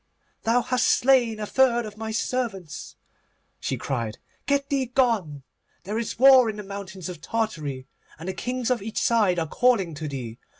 [0.41, 2.95] 'Thou hast slain a third of my servants,'
[3.59, 5.43] she cried, 'get thee gone.
[5.83, 7.85] There is war in the mountains of Tartary,
[8.17, 10.39] and the kings of each side are calling to thee.